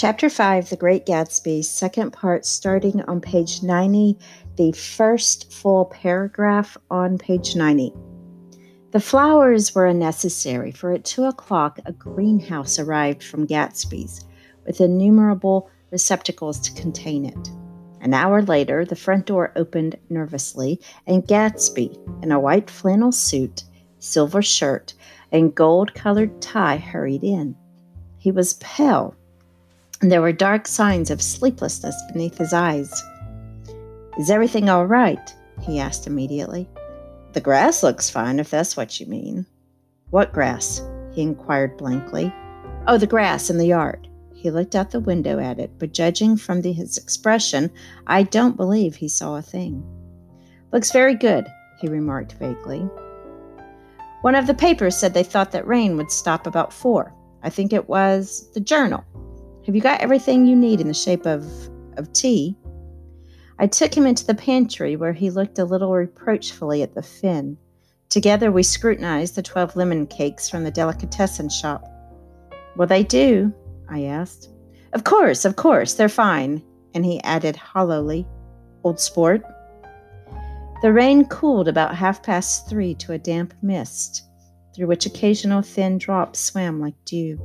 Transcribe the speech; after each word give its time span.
Chapter 0.00 0.30
5 0.30 0.70
The 0.70 0.78
Great 0.78 1.04
Gatsby, 1.04 1.62
second 1.62 2.12
part, 2.14 2.46
starting 2.46 3.02
on 3.02 3.20
page 3.20 3.62
90, 3.62 4.16
the 4.56 4.72
first 4.72 5.52
full 5.52 5.84
paragraph 5.84 6.78
on 6.90 7.18
page 7.18 7.54
90. 7.54 7.92
The 8.92 9.00
flowers 9.00 9.74
were 9.74 9.84
unnecessary, 9.84 10.72
for 10.72 10.92
at 10.92 11.04
two 11.04 11.24
o'clock 11.24 11.80
a 11.84 11.92
greenhouse 11.92 12.78
arrived 12.78 13.22
from 13.22 13.46
Gatsby's 13.46 14.24
with 14.66 14.80
innumerable 14.80 15.68
receptacles 15.90 16.60
to 16.60 16.80
contain 16.80 17.26
it. 17.26 17.50
An 18.00 18.14
hour 18.14 18.40
later, 18.40 18.86
the 18.86 18.96
front 18.96 19.26
door 19.26 19.52
opened 19.54 19.96
nervously, 20.08 20.80
and 21.06 21.28
Gatsby, 21.28 22.22
in 22.22 22.32
a 22.32 22.40
white 22.40 22.70
flannel 22.70 23.12
suit, 23.12 23.64
silver 23.98 24.40
shirt, 24.40 24.94
and 25.30 25.54
gold 25.54 25.92
colored 25.92 26.40
tie, 26.40 26.78
hurried 26.78 27.22
in. 27.22 27.54
He 28.16 28.30
was 28.30 28.54
pale, 28.54 29.14
and 30.00 30.10
there 30.10 30.22
were 30.22 30.32
dark 30.32 30.66
signs 30.66 31.10
of 31.10 31.20
sleeplessness 31.20 31.94
beneath 32.12 32.38
his 32.38 32.52
eyes. 32.52 33.02
Is 34.18 34.30
everything 34.30 34.68
all 34.68 34.86
right? 34.86 35.34
he 35.60 35.78
asked 35.78 36.06
immediately. 36.06 36.68
The 37.32 37.40
grass 37.40 37.82
looks 37.82 38.10
fine, 38.10 38.38
if 38.38 38.50
that's 38.50 38.76
what 38.76 38.98
you 38.98 39.06
mean. 39.06 39.46
What 40.10 40.32
grass? 40.32 40.82
he 41.12 41.22
inquired 41.22 41.76
blankly. 41.76 42.32
Oh, 42.86 42.96
the 42.96 43.06
grass 43.06 43.50
in 43.50 43.58
the 43.58 43.66
yard. 43.66 44.08
He 44.34 44.50
looked 44.50 44.74
out 44.74 44.90
the 44.90 45.00
window 45.00 45.38
at 45.38 45.58
it, 45.58 45.70
but 45.78 45.92
judging 45.92 46.36
from 46.36 46.62
the, 46.62 46.72
his 46.72 46.96
expression, 46.96 47.70
I 48.06 48.22
don't 48.22 48.56
believe 48.56 48.96
he 48.96 49.08
saw 49.08 49.36
a 49.36 49.42
thing. 49.42 49.84
Looks 50.72 50.92
very 50.92 51.14
good, 51.14 51.46
he 51.78 51.88
remarked 51.88 52.32
vaguely. 52.34 52.88
One 54.22 54.34
of 54.34 54.46
the 54.46 54.54
papers 54.54 54.96
said 54.96 55.12
they 55.12 55.24
thought 55.24 55.52
that 55.52 55.66
rain 55.66 55.96
would 55.96 56.10
stop 56.10 56.46
about 56.46 56.72
four. 56.72 57.12
I 57.42 57.50
think 57.50 57.72
it 57.72 57.88
was 57.88 58.50
the 58.54 58.60
Journal. 58.60 59.04
Have 59.66 59.74
you 59.74 59.80
got 59.80 60.00
everything 60.00 60.46
you 60.46 60.56
need 60.56 60.80
in 60.80 60.88
the 60.88 60.94
shape 60.94 61.26
of, 61.26 61.44
of 61.96 62.12
tea? 62.12 62.56
I 63.58 63.66
took 63.66 63.94
him 63.94 64.06
into 64.06 64.26
the 64.26 64.34
pantry 64.34 64.96
where 64.96 65.12
he 65.12 65.30
looked 65.30 65.58
a 65.58 65.64
little 65.64 65.92
reproachfully 65.92 66.82
at 66.82 66.94
the 66.94 67.02
Finn. 67.02 67.58
Together 68.08 68.50
we 68.50 68.62
scrutinized 68.62 69.34
the 69.34 69.42
twelve 69.42 69.76
lemon 69.76 70.06
cakes 70.06 70.48
from 70.48 70.64
the 70.64 70.70
delicatessen 70.70 71.50
shop. 71.50 71.84
Will 72.76 72.86
they 72.86 73.04
do? 73.04 73.52
I 73.88 74.04
asked. 74.04 74.48
Of 74.94 75.04
course, 75.04 75.44
of 75.44 75.56
course, 75.56 75.94
they're 75.94 76.08
fine. 76.08 76.62
And 76.94 77.04
he 77.04 77.22
added 77.22 77.54
hollowly, 77.54 78.26
Old 78.82 78.98
sport. 78.98 79.42
The 80.82 80.92
rain 80.92 81.26
cooled 81.26 81.68
about 81.68 81.94
half 81.94 82.22
past 82.22 82.68
three 82.68 82.94
to 82.94 83.12
a 83.12 83.18
damp 83.18 83.52
mist, 83.60 84.24
through 84.74 84.86
which 84.86 85.04
occasional 85.04 85.60
thin 85.60 85.98
drops 85.98 86.40
swam 86.40 86.80
like 86.80 86.94
dew. 87.04 87.38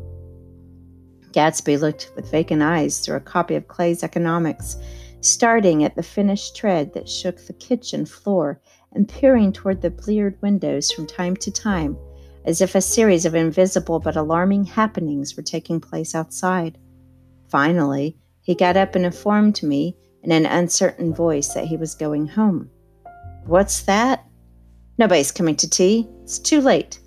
Gatsby 1.36 1.78
looked 1.78 2.12
with 2.16 2.32
vacant 2.32 2.62
eyes 2.62 3.00
through 3.00 3.18
a 3.18 3.22
copy 3.22 3.56
of 3.56 3.68
Clay's 3.68 4.04
Economics 4.04 4.78
starting 5.20 5.84
at 5.84 5.96
the 5.96 6.04
Finnish 6.04 6.52
tread 6.52 6.94
that 6.94 7.10
shook 7.10 7.46
the 7.46 7.54
kitchen 7.54 8.06
floor 8.06 8.62
and 8.94 9.10
peering 9.10 9.52
toward 9.52 9.82
the 9.82 9.90
bleared 9.90 10.42
windows 10.42 10.92
from 10.92 11.06
time 11.06 11.36
to 11.36 11.52
time, 11.52 11.98
as 12.46 12.62
if 12.62 12.74
a 12.74 12.80
series 12.80 13.26
of 13.26 13.36
invisible 13.36 14.00
but 14.00 14.16
alarming 14.16 14.64
happenings 14.64 15.36
were 15.36 15.44
taking 15.44 15.82
place 15.82 16.16
outside. 16.16 16.78
Finally, 17.50 18.16
he 18.42 18.56
got 18.56 18.78
up 18.78 18.96
and 18.96 19.06
informed 19.06 19.62
me 19.62 19.98
in 20.24 20.32
an 20.32 20.46
uncertain 20.46 21.14
voice 21.14 21.54
that 21.54 21.66
he 21.66 21.76
was 21.76 21.96
going 21.96 22.28
home. 22.28 22.70
What's 23.46 23.82
that? 23.82 24.26
Nobody's 24.98 25.34
coming 25.34 25.58
to 25.58 25.70
tea. 25.70 26.08
It's 26.24 26.40
too 26.40 26.62
late. 26.62 27.00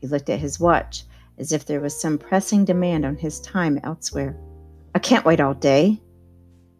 He 0.00 0.06
looked 0.06 0.28
at 0.28 0.38
his 0.38 0.60
watch 0.60 1.04
as 1.40 1.50
if 1.50 1.64
there 1.64 1.80
was 1.80 1.98
some 1.98 2.18
pressing 2.18 2.66
demand 2.66 3.06
on 3.06 3.16
his 3.16 3.40
time 3.40 3.80
elsewhere. 3.82 4.36
I 4.94 4.98
can't 4.98 5.24
wait 5.24 5.40
all 5.40 5.54
day. 5.54 6.00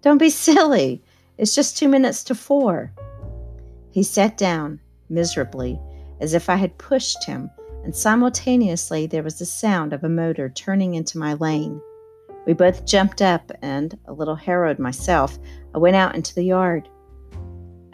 Don't 0.02 0.18
be 0.18 0.30
silly. 0.30 1.02
It's 1.38 1.54
just 1.54 1.78
two 1.78 1.88
minutes 1.88 2.22
to 2.24 2.34
four. 2.34 2.92
He 3.90 4.02
sat 4.02 4.36
down, 4.36 4.78
miserably, 5.08 5.80
as 6.20 6.34
if 6.34 6.50
I 6.50 6.56
had 6.56 6.76
pushed 6.76 7.24
him, 7.24 7.50
and 7.82 7.96
simultaneously 7.96 9.06
there 9.06 9.22
was 9.22 9.38
the 9.38 9.46
sound 9.46 9.94
of 9.94 10.04
a 10.04 10.08
motor 10.08 10.50
turning 10.50 10.94
into 10.94 11.18
my 11.18 11.32
lane. 11.34 11.80
We 12.46 12.52
both 12.52 12.84
jumped 12.84 13.22
up, 13.22 13.50
and, 13.62 13.98
a 14.06 14.12
little 14.12 14.36
harrowed 14.36 14.78
myself, 14.78 15.38
I 15.74 15.78
went 15.78 15.96
out 15.96 16.14
into 16.14 16.34
the 16.34 16.44
yard. 16.44 16.88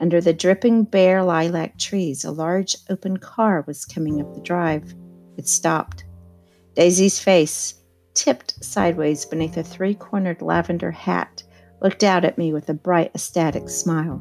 Under 0.00 0.20
the 0.20 0.32
dripping 0.32 0.84
bare 0.84 1.22
lilac 1.22 1.78
trees, 1.78 2.24
a 2.24 2.32
large 2.32 2.76
open 2.90 3.18
car 3.18 3.64
was 3.66 3.84
coming 3.84 4.20
up 4.20 4.34
the 4.34 4.40
drive. 4.40 4.94
It 5.36 5.46
stopped. 5.46 6.04
Daisy's 6.76 7.18
face, 7.18 7.74
tipped 8.12 8.62
sideways 8.62 9.24
beneath 9.24 9.56
a 9.56 9.62
three 9.62 9.94
cornered 9.94 10.42
lavender 10.42 10.90
hat, 10.90 11.42
looked 11.80 12.04
out 12.04 12.22
at 12.22 12.36
me 12.36 12.52
with 12.52 12.68
a 12.68 12.74
bright, 12.74 13.10
ecstatic 13.14 13.70
smile. 13.70 14.20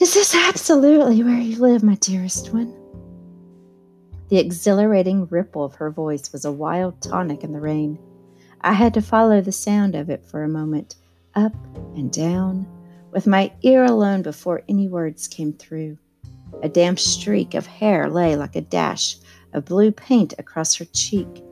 Is 0.00 0.14
this 0.14 0.34
absolutely 0.34 1.22
where 1.22 1.38
you 1.38 1.60
live, 1.60 1.84
my 1.84 1.94
dearest 1.94 2.52
one? 2.52 2.76
The 4.30 4.38
exhilarating 4.38 5.26
ripple 5.26 5.64
of 5.64 5.76
her 5.76 5.92
voice 5.92 6.32
was 6.32 6.44
a 6.44 6.50
wild 6.52 7.00
tonic 7.00 7.44
in 7.44 7.52
the 7.52 7.60
rain. 7.60 7.96
I 8.60 8.72
had 8.72 8.92
to 8.94 9.02
follow 9.02 9.40
the 9.40 9.52
sound 9.52 9.94
of 9.94 10.10
it 10.10 10.24
for 10.24 10.42
a 10.42 10.48
moment, 10.48 10.96
up 11.36 11.54
and 11.94 12.10
down, 12.10 12.66
with 13.12 13.28
my 13.28 13.52
ear 13.62 13.84
alone 13.84 14.22
before 14.22 14.62
any 14.68 14.88
words 14.88 15.28
came 15.28 15.52
through. 15.52 15.98
A 16.64 16.68
damp 16.68 16.98
streak 16.98 17.54
of 17.54 17.66
hair 17.66 18.10
lay 18.10 18.34
like 18.34 18.56
a 18.56 18.60
dash 18.60 19.16
of 19.52 19.64
blue 19.64 19.90
paint 19.92 20.34
across 20.38 20.74
her 20.76 20.84
cheek, 20.86 21.42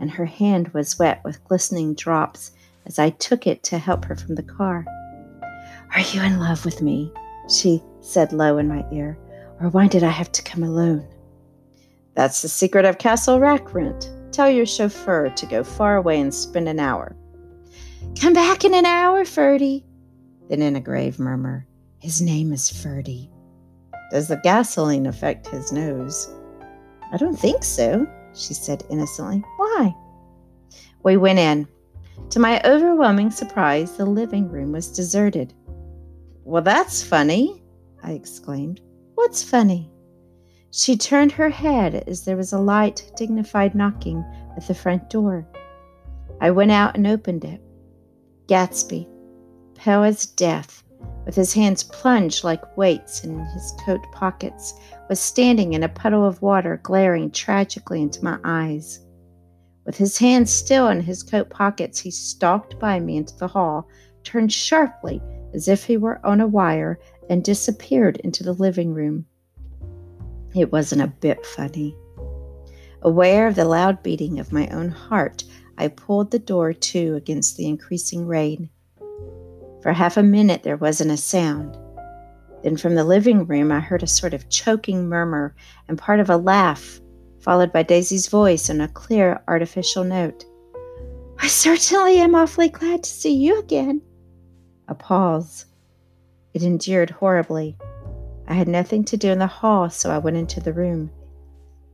and 0.00 0.10
her 0.10 0.26
hand 0.26 0.68
was 0.68 0.98
wet 0.98 1.20
with 1.24 1.44
glistening 1.44 1.94
drops 1.94 2.50
as 2.86 2.98
I 2.98 3.10
took 3.10 3.46
it 3.46 3.62
to 3.64 3.78
help 3.78 4.04
her 4.04 4.16
from 4.16 4.34
the 4.34 4.42
car. 4.42 4.84
Are 5.94 6.00
you 6.00 6.22
in 6.22 6.38
love 6.38 6.64
with 6.64 6.82
me? 6.82 7.12
She 7.48 7.82
said 8.00 8.32
low 8.32 8.58
in 8.58 8.68
my 8.68 8.84
ear. 8.92 9.18
Or 9.60 9.68
why 9.68 9.86
did 9.86 10.02
I 10.02 10.10
have 10.10 10.32
to 10.32 10.42
come 10.42 10.62
alone? 10.62 11.06
That's 12.14 12.42
the 12.42 12.48
secret 12.48 12.84
of 12.84 12.98
Castle 12.98 13.38
Rackrent. 13.38 14.10
Tell 14.32 14.50
your 14.50 14.66
chauffeur 14.66 15.30
to 15.30 15.46
go 15.46 15.62
far 15.62 15.96
away 15.96 16.20
and 16.20 16.34
spend 16.34 16.68
an 16.68 16.80
hour. 16.80 17.16
Come 18.20 18.32
back 18.32 18.64
in 18.64 18.74
an 18.74 18.86
hour, 18.86 19.24
Ferdy. 19.24 19.84
Then, 20.48 20.60
in 20.60 20.76
a 20.76 20.80
grave 20.80 21.18
murmur, 21.18 21.66
his 21.98 22.20
name 22.20 22.52
is 22.52 22.68
Ferdy. 22.68 23.30
Does 24.10 24.28
the 24.28 24.36
gasoline 24.36 25.06
affect 25.06 25.46
his 25.46 25.72
nose? 25.72 26.28
I 27.14 27.16
don't 27.16 27.38
think 27.38 27.62
so, 27.62 28.08
she 28.34 28.54
said 28.54 28.82
innocently. 28.90 29.44
Why? 29.56 29.94
We 31.04 31.16
went 31.16 31.38
in. 31.38 31.68
To 32.30 32.40
my 32.40 32.60
overwhelming 32.64 33.30
surprise, 33.30 33.96
the 33.96 34.04
living 34.04 34.48
room 34.48 34.72
was 34.72 34.90
deserted. 34.90 35.54
Well, 36.42 36.62
that's 36.62 37.04
funny, 37.04 37.62
I 38.02 38.14
exclaimed. 38.14 38.80
What's 39.14 39.44
funny? 39.44 39.92
She 40.72 40.96
turned 40.96 41.30
her 41.30 41.50
head 41.50 42.02
as 42.08 42.24
there 42.24 42.36
was 42.36 42.52
a 42.52 42.58
light, 42.58 43.08
dignified 43.16 43.76
knocking 43.76 44.24
at 44.56 44.66
the 44.66 44.74
front 44.74 45.08
door. 45.08 45.46
I 46.40 46.50
went 46.50 46.72
out 46.72 46.96
and 46.96 47.06
opened 47.06 47.44
it. 47.44 47.62
Gatsby, 48.48 49.06
pale 49.76 50.02
as 50.02 50.26
death, 50.26 50.82
with 51.24 51.34
his 51.34 51.52
hands 51.54 51.82
plunged 51.82 52.44
like 52.44 52.76
weights 52.76 53.24
in 53.24 53.38
his 53.38 53.72
coat 53.84 54.00
pockets, 54.12 54.74
was 55.08 55.20
standing 55.20 55.72
in 55.72 55.82
a 55.82 55.88
puddle 55.88 56.26
of 56.26 56.42
water, 56.42 56.80
glaring 56.82 57.30
tragically 57.30 58.02
into 58.02 58.24
my 58.24 58.38
eyes. 58.44 59.00
With 59.86 59.96
his 59.96 60.18
hands 60.18 60.50
still 60.50 60.88
in 60.88 61.00
his 61.00 61.22
coat 61.22 61.50
pockets, 61.50 61.98
he 61.98 62.10
stalked 62.10 62.78
by 62.78 63.00
me 63.00 63.16
into 63.16 63.36
the 63.36 63.48
hall, 63.48 63.88
turned 64.22 64.52
sharply 64.52 65.20
as 65.54 65.68
if 65.68 65.84
he 65.84 65.96
were 65.96 66.24
on 66.26 66.40
a 66.40 66.46
wire, 66.46 66.98
and 67.30 67.42
disappeared 67.42 68.18
into 68.18 68.42
the 68.42 68.52
living 68.52 68.92
room. 68.92 69.24
It 70.54 70.72
wasn't 70.72 71.02
a 71.02 71.06
bit 71.06 71.44
funny. 71.46 71.96
Aware 73.02 73.46
of 73.46 73.54
the 73.54 73.64
loud 73.64 74.02
beating 74.02 74.40
of 74.40 74.52
my 74.52 74.66
own 74.68 74.88
heart, 74.88 75.44
I 75.78 75.88
pulled 75.88 76.30
the 76.30 76.38
door 76.38 76.72
to 76.72 77.14
against 77.16 77.56
the 77.56 77.66
increasing 77.66 78.26
rain. 78.26 78.70
For 79.84 79.92
half 79.92 80.16
a 80.16 80.22
minute 80.22 80.62
there 80.62 80.78
wasn't 80.78 81.10
a 81.10 81.16
sound. 81.18 81.76
Then 82.62 82.78
from 82.78 82.94
the 82.94 83.04
living 83.04 83.46
room 83.46 83.70
I 83.70 83.80
heard 83.80 84.02
a 84.02 84.06
sort 84.06 84.32
of 84.32 84.48
choking 84.48 85.10
murmur 85.10 85.54
and 85.88 85.98
part 85.98 86.20
of 86.20 86.30
a 86.30 86.38
laugh 86.38 87.02
followed 87.40 87.70
by 87.70 87.82
Daisy's 87.82 88.28
voice 88.28 88.70
in 88.70 88.80
a 88.80 88.88
clear, 88.88 89.42
artificial 89.46 90.02
note. 90.02 90.46
I 91.38 91.48
certainly 91.48 92.16
am 92.16 92.34
awfully 92.34 92.70
glad 92.70 93.02
to 93.04 93.10
see 93.10 93.34
you 93.34 93.58
again. 93.58 94.00
A 94.88 94.94
pause. 94.94 95.66
It 96.54 96.62
endured 96.62 97.10
horribly. 97.10 97.76
I 98.48 98.54
had 98.54 98.68
nothing 98.68 99.04
to 99.04 99.18
do 99.18 99.32
in 99.32 99.38
the 99.38 99.46
hall, 99.46 99.90
so 99.90 100.10
I 100.10 100.16
went 100.16 100.38
into 100.38 100.60
the 100.60 100.72
room. 100.72 101.10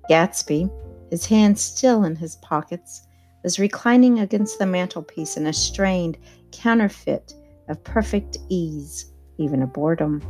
Gatsby, 0.08 0.70
his 1.10 1.26
hands 1.26 1.60
still 1.60 2.04
in 2.04 2.14
his 2.14 2.36
pockets, 2.36 3.04
was 3.42 3.58
reclining 3.58 4.20
against 4.20 4.60
the 4.60 4.66
mantelpiece 4.66 5.36
in 5.36 5.48
a 5.48 5.52
strained 5.52 6.18
counterfeit 6.52 7.34
of 7.70 7.82
perfect 7.84 8.36
ease, 8.48 9.12
even 9.38 9.62
of 9.62 9.72
boredom. 9.72 10.20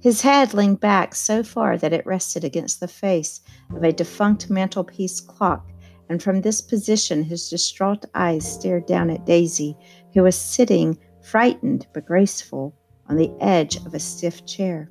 His 0.00 0.22
head 0.22 0.54
leaned 0.54 0.80
back 0.80 1.14
so 1.14 1.42
far 1.42 1.76
that 1.76 1.92
it 1.92 2.06
rested 2.06 2.44
against 2.44 2.80
the 2.80 2.88
face 2.88 3.40
of 3.74 3.82
a 3.82 3.92
defunct 3.92 4.48
mantelpiece 4.48 5.20
clock, 5.20 5.70
and 6.08 6.22
from 6.22 6.40
this 6.40 6.60
position 6.60 7.22
his 7.22 7.48
distraught 7.48 8.04
eyes 8.14 8.50
stared 8.50 8.86
down 8.86 9.10
at 9.10 9.26
Daisy, 9.26 9.76
who 10.14 10.22
was 10.22 10.36
sitting, 10.36 10.98
frightened 11.22 11.86
but 11.92 12.06
graceful, 12.06 12.74
on 13.08 13.16
the 13.16 13.32
edge 13.40 13.76
of 13.84 13.94
a 13.94 13.98
stiff 13.98 14.46
chair. 14.46 14.88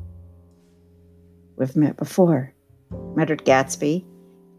We've 1.56 1.76
met 1.76 1.98
before, 1.98 2.54
muttered 3.16 3.46
Gatsby. 3.46 4.06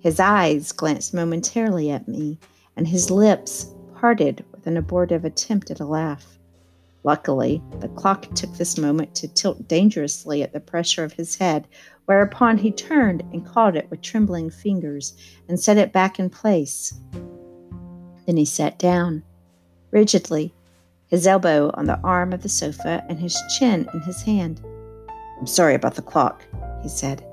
His 0.00 0.18
eyes 0.20 0.72
glanced 0.72 1.12
momentarily 1.12 1.90
at 1.90 2.08
me, 2.08 2.38
and 2.76 2.86
his 2.86 3.10
lips 3.10 3.74
parted 3.94 4.44
with 4.52 4.66
an 4.66 4.76
abortive 4.76 5.24
attempt 5.24 5.70
at 5.70 5.80
a 5.80 5.84
laugh. 5.84 6.37
Luckily, 7.04 7.62
the 7.80 7.88
clock 7.88 8.34
took 8.34 8.52
this 8.54 8.76
moment 8.76 9.14
to 9.16 9.28
tilt 9.28 9.68
dangerously 9.68 10.42
at 10.42 10.52
the 10.52 10.60
pressure 10.60 11.04
of 11.04 11.12
his 11.12 11.36
head, 11.36 11.68
whereupon 12.06 12.58
he 12.58 12.70
turned 12.70 13.22
and 13.32 13.46
caught 13.46 13.76
it 13.76 13.90
with 13.90 14.02
trembling 14.02 14.50
fingers 14.50 15.14
and 15.48 15.58
set 15.58 15.76
it 15.76 15.92
back 15.92 16.18
in 16.18 16.28
place. 16.28 16.92
Then 18.26 18.36
he 18.36 18.44
sat 18.44 18.78
down, 18.78 19.22
rigidly, 19.90 20.54
his 21.06 21.26
elbow 21.26 21.70
on 21.74 21.86
the 21.86 22.00
arm 22.00 22.32
of 22.32 22.42
the 22.42 22.48
sofa 22.48 23.04
and 23.08 23.18
his 23.18 23.40
chin 23.58 23.88
in 23.94 24.00
his 24.00 24.22
hand. 24.22 24.60
I'm 25.38 25.46
sorry 25.46 25.74
about 25.74 25.94
the 25.94 26.02
clock, 26.02 26.44
he 26.82 26.88
said. 26.88 27.24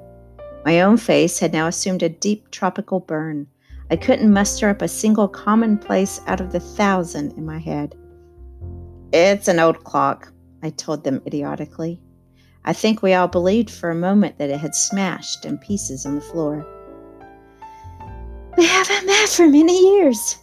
My 0.63 0.81
own 0.81 0.97
face 0.97 1.39
had 1.39 1.53
now 1.53 1.67
assumed 1.67 2.01
a 2.01 2.09
deep 2.09 2.50
tropical 2.51 3.00
burn. 3.00 3.47
I 3.91 3.95
couldn't 3.95 4.31
muster 4.31 4.69
up 4.69 4.81
a 4.81 4.88
single 4.88 5.27
commonplace 5.27 6.21
out 6.27 6.39
of 6.39 6.51
the 6.51 6.59
thousand 6.59 7.33
in 7.33 7.45
my 7.45 7.59
head. 7.59 7.95
It's 9.13 9.47
an 9.47 9.59
old 9.59 9.83
clock, 9.83 10.31
I 10.63 10.71
told 10.71 11.03
them 11.03 11.21
idiotically. 11.25 12.01
I 12.63 12.73
think 12.73 13.01
we 13.01 13.13
all 13.13 13.27
believed 13.27 13.69
for 13.69 13.91
a 13.91 13.95
moment 13.95 14.37
that 14.39 14.49
it 14.49 14.59
had 14.59 14.73
smashed 14.73 15.45
in 15.45 15.57
pieces 15.59 16.05
on 16.05 16.15
the 16.15 16.21
floor. 16.21 16.65
We 18.57 18.65
haven't 18.65 19.05
met 19.05 19.29
for 19.29 19.47
many 19.47 19.97
years, 19.97 20.37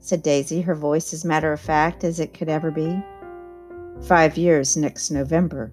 said 0.00 0.22
Daisy, 0.22 0.62
her 0.62 0.74
voice 0.74 1.12
as 1.12 1.24
matter 1.24 1.52
of 1.52 1.60
fact 1.60 2.04
as 2.04 2.20
it 2.20 2.34
could 2.34 2.48
ever 2.48 2.70
be. 2.70 3.02
Five 4.06 4.36
years 4.36 4.76
next 4.76 5.10
November. 5.10 5.72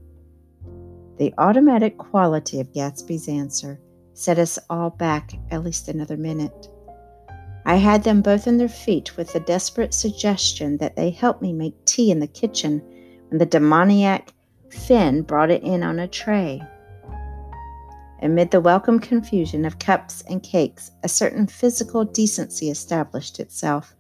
The 1.18 1.34
automatic 1.38 1.98
quality 1.98 2.60
of 2.60 2.74
Gatsby's 2.74 3.28
answer 3.28 3.80
set 4.14 4.40
us 4.40 4.60
all 4.70 4.90
back 4.90 5.34
at 5.52 5.64
least 5.64 5.88
another 5.88 6.18
minute. 6.18 6.69
I 7.70 7.76
had 7.76 8.04
them 8.04 8.24
both 8.24 8.48
on 8.48 8.58
their 8.58 8.68
feet 8.68 9.16
with 9.16 9.32
the 9.32 9.42
desperate 9.42 9.94
suggestion 9.94 10.78
that 10.78 10.96
they 10.96 11.12
help 11.12 11.40
me 11.40 11.54
make 11.54 11.86
tea 11.86 12.10
in 12.10 12.20
the 12.20 12.26
kitchen 12.26 12.82
when 13.28 13.38
the 13.38 13.46
demoniac 13.46 14.34
Finn 14.72 15.22
brought 15.22 15.52
it 15.52 15.62
in 15.62 15.84
on 15.84 16.00
a 16.00 16.08
tray. 16.08 16.64
Amid 18.24 18.50
the 18.50 18.60
welcome 18.60 18.98
confusion 18.98 19.66
of 19.66 19.78
cups 19.78 20.24
and 20.28 20.42
cakes, 20.42 20.90
a 21.04 21.08
certain 21.08 21.46
physical 21.46 22.04
decency 22.06 22.72
established 22.72 23.40
itself. 23.40 23.96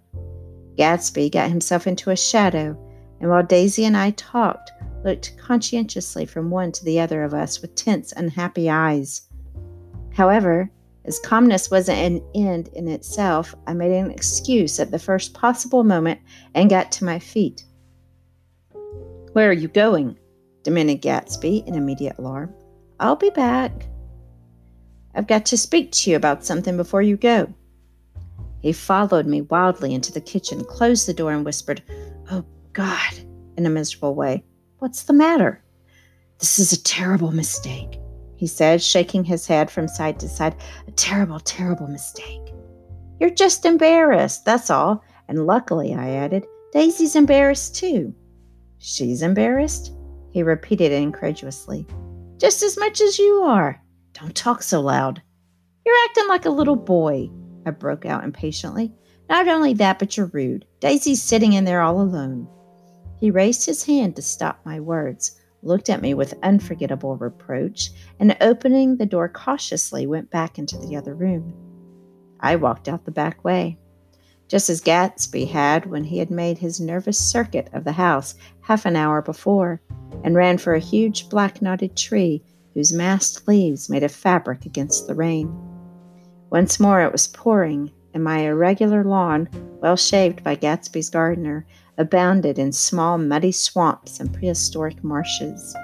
Gatsby 0.75 1.31
got 1.31 1.51
himself 1.51 1.85
into 1.85 2.09
a 2.09 2.15
shadow, 2.15 2.75
and 3.21 3.29
while 3.29 3.43
Daisy 3.43 3.85
and 3.85 3.95
I 3.95 4.09
talked, 4.17 4.71
looked 5.05 5.37
conscientiously 5.37 6.25
from 6.25 6.49
one 6.49 6.71
to 6.71 6.83
the 6.83 6.99
other 6.99 7.21
of 7.21 7.35
us 7.35 7.61
with 7.61 7.75
tense, 7.75 8.13
unhappy 8.13 8.67
eyes. 8.67 9.29
However, 10.13 10.71
as 11.05 11.19
calmness 11.19 11.71
wasn't 11.71 11.97
an 11.97 12.23
end 12.35 12.69
in 12.73 12.87
itself, 12.87 13.55
I 13.67 13.73
made 13.73 13.91
an 13.91 14.11
excuse 14.11 14.79
at 14.79 14.91
the 14.91 14.99
first 14.99 15.33
possible 15.33 15.83
moment 15.83 16.19
and 16.53 16.69
got 16.69 16.91
to 16.93 17.05
my 17.05 17.19
feet. 17.19 17.65
Where 19.33 19.49
are 19.49 19.53
you 19.53 19.67
going? 19.67 20.17
demanded 20.63 21.01
Gatsby 21.01 21.65
in 21.65 21.75
immediate 21.75 22.17
alarm. 22.17 22.53
I'll 22.99 23.15
be 23.15 23.29
back. 23.29 23.87
I've 25.15 25.27
got 25.27 25.45
to 25.47 25.57
speak 25.57 25.91
to 25.93 26.11
you 26.11 26.17
about 26.17 26.45
something 26.45 26.75
before 26.75 27.01
you 27.01 27.15
go. 27.15 27.53
He 28.61 28.73
followed 28.73 29.25
me 29.25 29.41
wildly 29.41 29.93
into 29.93 30.11
the 30.11 30.19
kitchen, 30.19 30.65
closed 30.65 31.07
the 31.07 31.13
door, 31.13 31.31
and 31.31 31.45
whispered, 31.45 31.81
Oh, 32.29 32.43
God, 32.73 33.13
in 33.55 33.65
a 33.65 33.69
miserable 33.69 34.15
way. 34.15 34.43
What's 34.79 35.03
the 35.03 35.13
matter? 35.13 35.63
This 36.39 36.59
is 36.59 36.73
a 36.73 36.83
terrible 36.83 37.31
mistake 37.31 37.98
he 38.39 38.47
said, 38.47 38.81
shaking 38.81 39.25
his 39.25 39.45
head 39.45 39.69
from 39.69 39.89
side 39.89 40.17
to 40.21 40.29
side. 40.29 40.55
A 40.87 40.91
terrible, 40.91 41.41
terrible 41.41 41.89
mistake. 41.89 42.53
You're 43.19 43.31
just 43.31 43.65
embarrassed, 43.65 44.45
that's 44.45 44.69
all. 44.69 45.03
And 45.27 45.45
luckily, 45.45 45.93
I 45.93 46.11
added, 46.11 46.47
Daisy's 46.71 47.17
embarrassed 47.17 47.75
too. 47.75 48.15
She's 48.77 49.23
embarrassed? 49.23 49.91
He 50.31 50.41
repeated 50.41 50.93
incredulously. 50.93 51.85
Just 52.37 52.63
as 52.63 52.77
much 52.77 53.01
as 53.01 53.19
you 53.19 53.41
are. 53.43 53.83
Don't 54.13 54.33
talk 54.33 54.63
so 54.63 54.79
loud. 54.79 55.21
You're 55.85 56.05
acting 56.05 56.29
like 56.29 56.45
a 56.45 56.49
little 56.49 56.77
boy, 56.77 57.29
I 57.65 57.71
broke 57.71 58.05
out 58.05 58.23
impatiently. 58.23 58.93
Not 59.27 59.49
only 59.49 59.73
that, 59.73 59.99
but 59.99 60.15
you're 60.15 60.27
rude. 60.27 60.65
Daisy's 60.79 61.21
sitting 61.21 61.51
in 61.51 61.65
there 61.65 61.81
all 61.81 61.99
alone. 61.99 62.47
He 63.19 63.31
raised 63.31 63.65
his 63.65 63.83
hand 63.83 64.15
to 64.15 64.21
stop 64.21 64.61
my 64.63 64.79
words, 64.79 65.38
looked 65.61 65.89
at 65.89 66.01
me 66.01 66.13
with 66.13 66.33
unforgettable 66.43 67.15
reproach, 67.17 67.91
and 68.19 68.37
opening 68.41 68.97
the 68.97 69.05
door 69.05 69.29
cautiously, 69.29 70.07
went 70.07 70.29
back 70.29 70.57
into 70.57 70.77
the 70.77 70.95
other 70.95 71.13
room. 71.13 71.53
I 72.39 72.55
walked 72.55 72.87
out 72.87 73.05
the 73.05 73.11
back 73.11 73.43
way, 73.43 73.77
just 74.47 74.69
as 74.69 74.81
Gatsby 74.81 75.47
had 75.49 75.85
when 75.85 76.03
he 76.03 76.17
had 76.17 76.31
made 76.31 76.57
his 76.57 76.79
nervous 76.79 77.19
circuit 77.19 77.69
of 77.73 77.83
the 77.83 77.91
house 77.91 78.35
half 78.61 78.85
an 78.85 78.95
hour 78.95 79.21
before, 79.21 79.81
and 80.23 80.35
ran 80.35 80.57
for 80.57 80.73
a 80.73 80.79
huge 80.79 81.29
black 81.29 81.61
knotted 81.61 81.95
tree 81.95 82.43
whose 82.73 82.93
massed 82.93 83.47
leaves 83.47 83.89
made 83.89 84.03
a 84.03 84.09
fabric 84.09 84.65
against 84.65 85.07
the 85.07 85.15
rain. 85.15 85.53
Once 86.49 86.79
more 86.79 87.01
it 87.01 87.11
was 87.11 87.27
pouring, 87.27 87.91
and 88.13 88.23
my 88.23 88.39
irregular 88.39 89.03
lawn, 89.03 89.47
well 89.81 89.95
shaved 89.95 90.43
by 90.43 90.55
Gatsby's 90.55 91.09
gardener, 91.09 91.65
abounded 91.99 92.57
in 92.57 92.71
small 92.71 93.17
muddy 93.17 93.51
swamps 93.51 94.21
and 94.21 94.33
prehistoric 94.33 95.03
marshes. 95.03 95.75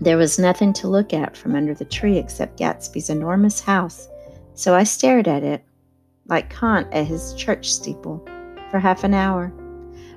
There 0.00 0.16
was 0.16 0.38
nothing 0.38 0.72
to 0.74 0.88
look 0.88 1.14
at 1.14 1.36
from 1.36 1.54
under 1.54 1.72
the 1.72 1.84
tree 1.84 2.18
except 2.18 2.58
Gatsby's 2.58 3.08
enormous 3.08 3.60
house, 3.60 4.08
so 4.54 4.74
I 4.74 4.82
stared 4.82 5.28
at 5.28 5.44
it, 5.44 5.64
like 6.26 6.50
Kant 6.50 6.88
at 6.92 7.06
his 7.06 7.32
church 7.34 7.72
steeple, 7.72 8.24
for 8.70 8.80
half 8.80 9.04
an 9.04 9.14
hour. 9.14 9.52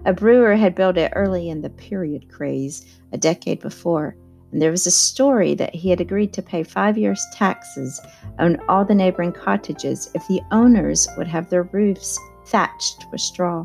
A 0.06 0.14
brewer 0.14 0.56
had 0.56 0.74
built 0.74 0.98
it 0.98 1.14
early 1.16 1.50
in 1.50 1.62
the 1.62 1.70
period 1.70 2.28
craze, 2.32 2.84
a 3.12 3.18
decade 3.18 3.60
before, 3.62 4.16
and 4.52 4.60
there 4.60 4.72
was 4.72 4.88
a 4.88 4.92
story 4.92 5.54
that 5.56 5.76
he 5.76 5.92
had 5.92 6.02
agreed 6.02 6.34
to 6.34 6.42
pay 6.42 6.64
five 6.64 6.98
years' 6.98 7.26
taxes 7.34 8.02
on 8.40 8.58
all 8.68 8.84
the 8.84 8.96
neighboring 8.96 9.32
cottages 9.32 10.10
if 10.16 10.28
the 10.28 10.42
owners 10.52 11.08
would 11.18 11.28
have 11.28 11.50
their 11.50 11.64
roofs 11.64 12.20
thatched 12.48 13.06
with 13.12 13.22
straw. 13.22 13.64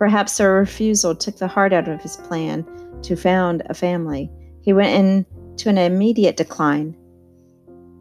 Perhaps 0.00 0.38
her 0.38 0.54
refusal 0.54 1.14
took 1.14 1.36
the 1.36 1.46
heart 1.46 1.74
out 1.74 1.86
of 1.86 2.00
his 2.00 2.16
plan 2.16 2.64
to 3.02 3.14
found 3.14 3.62
a 3.66 3.74
family. 3.74 4.30
He 4.62 4.72
went 4.72 4.96
into 4.96 5.68
an 5.68 5.76
immediate 5.76 6.38
decline. 6.38 6.96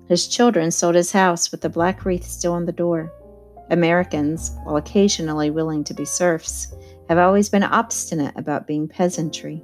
His 0.08 0.30
children 0.30 0.72
sold 0.72 0.96
his 0.96 1.12
house 1.12 1.52
with 1.52 1.60
the 1.60 1.68
black 1.68 2.06
wreath 2.06 2.24
still 2.24 2.54
on 2.54 2.66
the 2.66 2.72
door. 2.72 3.12
Americans, 3.70 4.56
while 4.64 4.78
occasionally 4.78 5.52
willing 5.52 5.84
to 5.84 5.94
be 5.94 6.06
serfs, 6.06 6.74
have 7.10 7.18
always 7.18 7.50
been 7.50 7.64
obstinate 7.64 8.34
about 8.38 8.66
being 8.66 8.88
peasantry. 8.88 9.62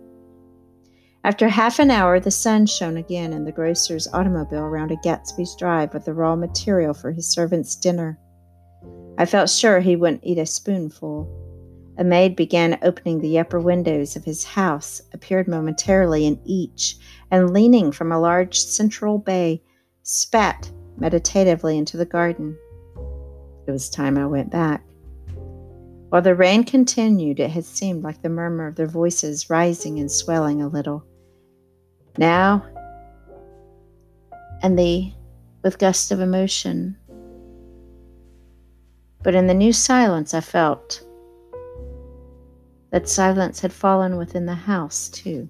After 1.24 1.48
half 1.48 1.80
an 1.80 1.90
hour, 1.90 2.20
the 2.20 2.32
sun 2.32 2.66
shone 2.66 2.98
again 2.98 3.32
in 3.32 3.46
the 3.46 3.54
grocer's 3.54 4.10
automobile 4.12 4.68
round 4.68 4.92
a 4.92 4.98
Gatsby's 4.98 5.56
drive 5.56 5.94
with 5.94 6.04
the 6.04 6.14
raw 6.14 6.36
material 6.36 6.94
for 6.94 7.14
his 7.14 7.32
servant's 7.32 7.78
dinner. 7.78 8.20
I 9.18 9.26
felt 9.26 9.50
sure 9.50 9.80
he 9.80 9.96
wouldn't 9.96 10.26
eat 10.26 10.38
a 10.38 10.46
spoonful. 10.46 11.44
A 11.98 12.04
maid 12.04 12.36
began 12.36 12.78
opening 12.82 13.20
the 13.20 13.40
upper 13.40 13.60
windows 13.60 14.16
of 14.16 14.26
his 14.26 14.44
house, 14.44 15.02
appeared 15.14 15.48
momentarily 15.48 16.26
in 16.26 16.40
each, 16.44 16.98
and 17.32 17.54
leaning 17.54 17.92
from 17.92 18.12
a 18.12 18.20
large 18.20 18.60
central 18.60 19.18
bay, 19.18 19.62
spat 20.04 20.70
meditatively 20.98 21.78
into 21.78 21.96
the 21.96 22.06
garden. 22.06 22.58
It 23.66 23.72
was 23.72 23.90
time 23.90 24.18
I 24.18 24.26
went 24.28 24.52
back. 24.52 24.84
While 26.10 26.22
the 26.22 26.36
rain 26.36 26.64
continued, 26.64 27.40
it 27.40 27.50
had 27.50 27.66
seemed 27.66 28.04
like 28.04 28.22
the 28.22 28.30
murmur 28.30 28.68
of 28.68 28.76
their 28.76 28.88
voices 28.88 29.50
rising 29.50 30.00
and 30.00 30.12
swelling 30.12 30.62
a 30.62 30.68
little. 30.68 31.04
Now, 32.18 32.66
and 34.62 34.78
the 34.78 35.14
with 35.64 35.80
gust 35.80 36.12
of 36.12 36.20
emotion. 36.20 36.98
But 39.24 39.34
in 39.34 39.48
the 39.48 39.54
new 39.54 39.74
silence, 39.74 40.34
I 40.34 40.42
felt 40.42 41.05
that 42.96 43.10
silence 43.10 43.60
had 43.60 43.74
fallen 43.74 44.16
within 44.16 44.46
the 44.46 44.56
house, 44.56 45.10
too. 45.10 45.50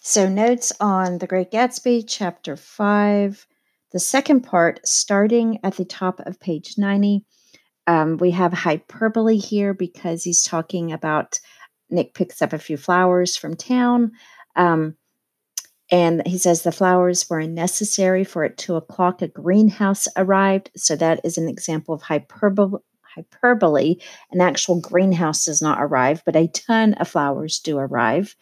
So, 0.00 0.28
notes 0.28 0.72
on 0.80 1.18
The 1.18 1.28
Great 1.28 1.52
Gatsby, 1.52 2.06
Chapter 2.08 2.56
5, 2.56 3.46
the 3.92 4.00
second 4.00 4.40
part, 4.40 4.80
starting 4.84 5.60
at 5.62 5.76
the 5.76 5.84
top 5.84 6.18
of 6.26 6.40
page 6.40 6.74
90. 6.76 7.24
Um, 7.86 8.16
we 8.16 8.32
have 8.32 8.52
hyperbole 8.52 9.36
here 9.36 9.74
because 9.74 10.24
he's 10.24 10.42
talking 10.42 10.90
about 10.90 11.38
Nick 11.88 12.14
picks 12.14 12.42
up 12.42 12.52
a 12.52 12.58
few 12.58 12.76
flowers 12.76 13.36
from 13.36 13.54
town. 13.54 14.10
Um, 14.56 14.96
and 15.92 16.26
he 16.26 16.38
says 16.38 16.62
the 16.62 16.72
flowers 16.72 17.28
were 17.28 17.38
unnecessary 17.38 18.24
for 18.24 18.44
at 18.44 18.56
two 18.56 18.76
o'clock. 18.76 19.20
A 19.20 19.28
greenhouse 19.28 20.08
arrived. 20.16 20.70
So 20.74 20.96
that 20.96 21.20
is 21.22 21.36
an 21.36 21.48
example 21.48 21.94
of 21.94 22.02
hyperbole. 22.02 22.80
Hyperbole. 23.02 23.96
An 24.30 24.40
actual 24.40 24.80
greenhouse 24.80 25.44
does 25.44 25.60
not 25.60 25.82
arrive, 25.82 26.22
but 26.24 26.34
a 26.34 26.48
ton 26.48 26.94
of 26.94 27.08
flowers 27.08 27.60
do 27.60 27.76
arrive. 27.76 28.34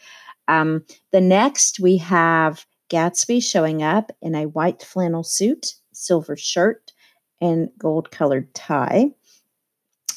Um, 0.47 0.85
the 1.11 1.21
next, 1.21 1.81
we 1.81 1.97
have 1.97 2.65
Gatsby 2.89 3.43
showing 3.43 3.83
up 3.83 4.13
in 4.23 4.37
a 4.37 4.47
white 4.47 4.83
flannel 4.83 5.25
suit, 5.25 5.75
silver 5.93 6.37
shirt, 6.37 6.93
and 7.41 7.71
gold 7.77 8.13
colored 8.13 8.55
tie. 8.55 9.11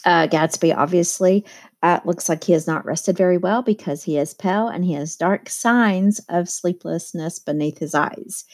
Uh, 0.05 0.27
Gatsby 0.27 0.75
obviously 0.75 1.45
uh, 1.83 1.99
looks 2.05 2.29
like 2.29 2.45
he 2.45 2.53
has 2.53 2.65
not 2.65 2.85
rested 2.85 3.17
very 3.17 3.37
well 3.37 3.61
because 3.61 4.03
he 4.03 4.17
is 4.17 4.33
pale 4.33 4.69
and 4.69 4.85
he 4.85 4.93
has 4.93 5.17
dark 5.17 5.49
signs 5.49 6.19
of 6.29 6.47
sleeplessness 6.47 7.39
beneath 7.39 7.77
his 7.77 7.93
eyes. 7.93 8.45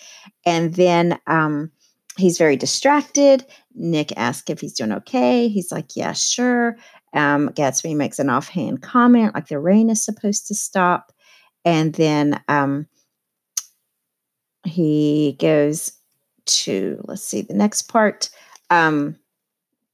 And 0.48 0.74
then 0.74 1.20
um, 1.28 1.72
he's 2.18 2.40
very 2.40 2.58
distracted. 2.58 3.46
Nick 3.76 4.18
asks 4.18 4.50
if 4.50 4.60
he's 4.60 4.74
doing 4.74 4.92
okay. 4.92 5.48
He's 5.48 5.72
like, 5.72 5.96
Yeah, 5.96 6.14
sure. 6.14 6.76
Um, 7.14 7.50
Gatsby 7.50 7.96
makes 7.96 8.18
an 8.18 8.32
offhand 8.32 8.82
comment 8.82 9.36
like 9.36 9.48
the 9.48 9.60
rain 9.60 9.92
is 9.92 10.04
supposed 10.04 10.48
to 10.48 10.56
stop. 10.56 11.12
And 11.64 11.94
then 11.94 12.42
um, 12.48 12.88
he 14.66 15.38
goes 15.40 15.92
to, 16.46 17.00
let's 17.08 17.24
see, 17.24 17.42
the 17.42 17.54
next 17.54 17.84
part. 17.84 18.32
Um, 18.72 19.18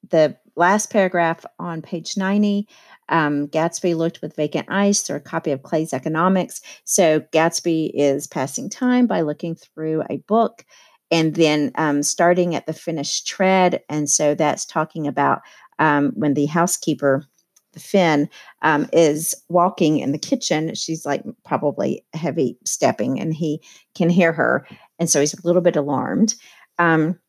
the 0.09 0.37
last 0.55 0.89
paragraph 0.89 1.45
on 1.59 1.81
page 1.81 2.15
90 2.17 2.67
um, 3.09 3.47
Gatsby 3.47 3.95
looked 3.95 4.21
with 4.21 4.35
vacant 4.35 4.67
eyes 4.69 5.01
through 5.01 5.17
a 5.17 5.21
copy 5.21 5.51
of 5.51 5.63
Clay's 5.63 5.93
Economics. 5.93 6.61
So 6.83 7.21
Gatsby 7.31 7.91
is 7.93 8.27
passing 8.27 8.69
time 8.69 9.07
by 9.07 9.21
looking 9.21 9.55
through 9.55 10.03
a 10.09 10.17
book 10.27 10.65
and 11.11 11.35
then 11.35 11.71
um, 11.75 12.03
starting 12.03 12.55
at 12.55 12.65
the 12.65 12.73
Finnish 12.73 13.23
tread. 13.23 13.81
And 13.89 14.09
so 14.09 14.35
that's 14.35 14.65
talking 14.65 15.07
about 15.07 15.41
um, 15.79 16.13
when 16.15 16.33
the 16.33 16.47
housekeeper, 16.47 17.25
the 17.73 17.79
Finn, 17.79 18.29
um, 18.61 18.89
is 18.91 19.35
walking 19.49 19.99
in 19.99 20.11
the 20.11 20.17
kitchen. 20.17 20.73
She's 20.73 21.05
like 21.05 21.23
probably 21.43 22.05
heavy 22.13 22.57
stepping, 22.65 23.19
and 23.19 23.33
he 23.33 23.61
can 23.93 24.09
hear 24.09 24.33
her. 24.33 24.67
And 24.97 25.09
so 25.09 25.19
he's 25.19 25.33
a 25.33 25.45
little 25.45 25.61
bit 25.61 25.75
alarmed. 25.75 26.35
Um, 26.79 27.19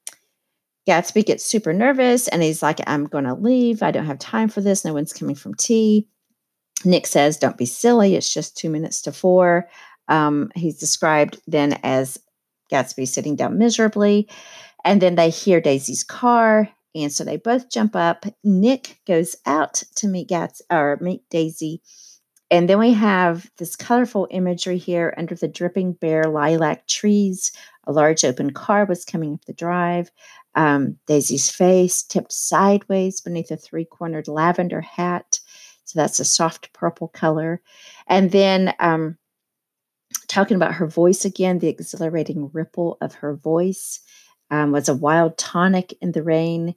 Gatsby 0.86 1.26
gets 1.26 1.44
super 1.44 1.72
nervous 1.72 2.28
and 2.28 2.42
he's 2.42 2.62
like, 2.62 2.80
I'm 2.86 3.06
going 3.06 3.24
to 3.24 3.34
leave. 3.34 3.82
I 3.82 3.90
don't 3.90 4.06
have 4.06 4.18
time 4.18 4.48
for 4.48 4.60
this. 4.60 4.84
No 4.84 4.94
one's 4.94 5.12
coming 5.12 5.34
from 5.34 5.54
tea. 5.54 6.08
Nick 6.84 7.06
says, 7.06 7.38
Don't 7.38 7.56
be 7.56 7.66
silly. 7.66 8.14
It's 8.14 8.32
just 8.32 8.56
two 8.56 8.70
minutes 8.70 9.02
to 9.02 9.12
four. 9.12 9.68
Um, 10.08 10.50
he's 10.54 10.78
described 10.78 11.40
then 11.46 11.78
as 11.82 12.18
Gatsby 12.70 13.08
sitting 13.08 13.36
down 13.36 13.58
miserably. 13.58 14.28
And 14.84 15.00
then 15.00 15.16
they 15.16 15.30
hear 15.30 15.60
Daisy's 15.60 16.04
car. 16.04 16.68
And 16.94 17.12
so 17.12 17.24
they 17.24 17.36
both 17.36 17.70
jump 17.70 17.96
up. 17.96 18.24
Nick 18.44 19.00
goes 19.06 19.36
out 19.44 19.82
to 19.96 20.08
meet 20.08 20.28
Gats 20.28 20.62
or 20.70 20.98
meet 21.00 21.22
Daisy. 21.30 21.82
And 22.50 22.70
then 22.70 22.78
we 22.78 22.92
have 22.92 23.50
this 23.58 23.74
colorful 23.74 24.28
imagery 24.30 24.78
here 24.78 25.12
under 25.18 25.34
the 25.34 25.48
dripping 25.48 25.94
bare 25.94 26.24
lilac 26.24 26.86
trees. 26.86 27.50
A 27.88 27.92
large 27.92 28.24
open 28.24 28.52
car 28.52 28.84
was 28.84 29.04
coming 29.04 29.34
up 29.34 29.44
the 29.46 29.52
drive. 29.52 30.10
Um, 30.56 30.96
Daisy's 31.06 31.50
face 31.50 32.02
tipped 32.02 32.32
sideways 32.32 33.20
beneath 33.20 33.50
a 33.50 33.56
three 33.56 33.84
cornered 33.84 34.26
lavender 34.26 34.80
hat. 34.80 35.38
So 35.84 35.98
that's 35.98 36.18
a 36.18 36.24
soft 36.24 36.72
purple 36.72 37.08
color. 37.08 37.62
And 38.08 38.32
then 38.32 38.74
um, 38.80 39.16
talking 40.28 40.56
about 40.56 40.74
her 40.74 40.86
voice 40.86 41.24
again, 41.24 41.58
the 41.58 41.68
exhilarating 41.68 42.50
ripple 42.52 42.98
of 43.00 43.14
her 43.14 43.36
voice 43.36 44.00
um, 44.50 44.72
was 44.72 44.88
a 44.88 44.94
wild 44.94 45.38
tonic 45.38 45.94
in 46.00 46.12
the 46.12 46.22
rain. 46.22 46.74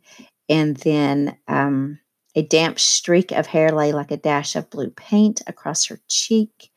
And 0.48 0.78
then 0.78 1.38
um, 1.48 2.00
a 2.36 2.42
damp 2.42 2.80
streak 2.80 3.32
of 3.32 3.48
hair 3.48 3.72
lay 3.72 3.92
like 3.94 4.12
a 4.12 4.18
dash 4.18 4.56
of 4.56 4.70
blue 4.70 4.90
paint 4.90 5.42
across 5.48 5.86
her 5.86 6.00
cheek. 6.08 6.70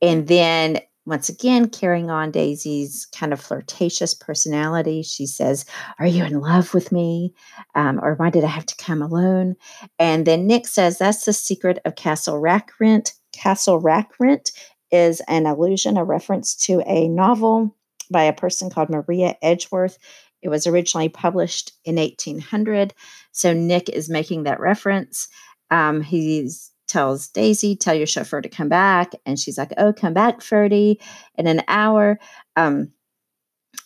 And 0.00 0.26
then 0.26 0.80
once 1.04 1.28
again, 1.28 1.68
carrying 1.68 2.10
on 2.10 2.30
Daisy's 2.30 3.06
kind 3.06 3.32
of 3.32 3.40
flirtatious 3.40 4.14
personality, 4.14 5.02
she 5.02 5.26
says, 5.26 5.64
Are 5.98 6.06
you 6.06 6.24
in 6.24 6.40
love 6.40 6.74
with 6.74 6.92
me? 6.92 7.34
Um, 7.74 7.98
or 8.02 8.14
why 8.14 8.30
did 8.30 8.44
I 8.44 8.48
have 8.48 8.66
to 8.66 8.76
come 8.76 9.02
alone? 9.02 9.56
And 9.98 10.26
then 10.26 10.46
Nick 10.46 10.66
says, 10.66 10.98
That's 10.98 11.24
the 11.24 11.32
secret 11.32 11.80
of 11.84 11.96
Castle 11.96 12.40
Rackrent. 12.40 13.12
Castle 13.32 13.80
Rackrent 13.80 14.52
is 14.92 15.20
an 15.26 15.46
allusion, 15.46 15.96
a 15.96 16.04
reference 16.04 16.54
to 16.66 16.82
a 16.86 17.08
novel 17.08 17.76
by 18.10 18.22
a 18.24 18.32
person 18.32 18.70
called 18.70 18.90
Maria 18.90 19.34
Edgeworth. 19.42 19.98
It 20.42 20.50
was 20.50 20.66
originally 20.66 21.08
published 21.08 21.72
in 21.84 21.96
1800. 21.96 22.94
So 23.32 23.52
Nick 23.52 23.88
is 23.88 24.10
making 24.10 24.44
that 24.44 24.60
reference. 24.60 25.28
Um, 25.70 26.02
he's 26.02 26.71
tells 26.92 27.28
Daisy, 27.28 27.74
tell 27.74 27.94
your 27.94 28.06
chauffeur 28.06 28.42
to 28.42 28.48
come 28.48 28.68
back. 28.68 29.12
And 29.24 29.38
she's 29.38 29.56
like, 29.56 29.72
oh, 29.78 29.92
come 29.92 30.12
back, 30.12 30.42
Ferdy, 30.42 31.00
in 31.36 31.46
an 31.46 31.62
hour. 31.66 32.18
Um, 32.54 32.92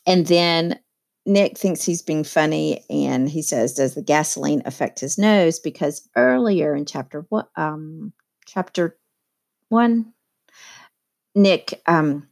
and 0.06 0.26
then 0.26 0.80
Nick 1.24 1.56
thinks 1.56 1.82
he's 1.82 2.02
being 2.02 2.24
funny 2.24 2.84
and 2.90 3.28
he 3.28 3.42
says, 3.42 3.74
Does 3.74 3.94
the 3.94 4.02
gasoline 4.02 4.62
affect 4.64 5.00
his 5.00 5.18
nose? 5.18 5.58
Because 5.58 6.08
earlier 6.16 6.74
in 6.74 6.84
chapter 6.84 7.26
what 7.28 7.50
um 7.56 8.12
chapter 8.46 8.96
one, 9.68 10.12
Nick 11.34 11.82
um 11.86 12.28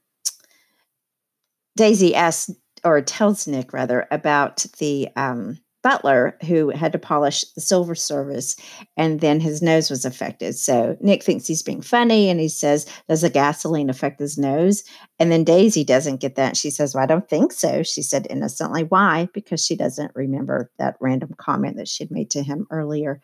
Daisy 1.77 2.15
asks 2.15 2.51
or 2.85 3.01
tells 3.01 3.49
Nick 3.49 3.73
rather 3.73 4.07
about 4.11 4.65
the 4.79 5.09
um 5.17 5.59
butler 5.85 6.37
who 6.47 6.71
had 6.71 6.91
to 6.93 6.99
polish 6.99 7.45
the 7.53 7.61
silver 7.61 7.95
service 7.95 8.57
and 8.97 9.21
then 9.21 9.39
his 9.39 9.61
nose 9.61 9.91
was 9.91 10.07
affected. 10.07 10.57
So 10.57 10.97
Nick 11.01 11.23
thinks 11.23 11.47
he's 11.47 11.63
being 11.63 11.83
funny 11.83 12.31
and 12.31 12.41
he 12.41 12.49
says, 12.49 12.87
Does 13.07 13.21
the 13.21 13.31
gasoline 13.31 13.91
affect 13.91 14.19
his 14.19 14.39
nose? 14.39 14.83
And 15.21 15.31
then 15.31 15.45
Daisy 15.45 15.85
doesn't 15.85 16.21
get 16.21 16.37
that. 16.37 16.57
She 16.57 16.71
says, 16.71 16.95
Well, 16.95 17.05
I 17.05 17.07
don't 17.07 17.29
think 17.29 17.53
so. 17.53 17.83
She 17.83 18.01
said 18.01 18.27
innocently. 18.31 18.85
Why? 18.85 19.29
Because 19.35 19.65
she 19.65 19.77
doesn't 19.77 20.11
remember 20.15 20.71
that 20.79 20.97
random 21.01 21.35
comment 21.37 21.77
that 21.77 21.87
she'd 21.87 22.11
made 22.11 22.31
to 22.31 22.43
him 22.43 22.67
earlier. 22.71 23.21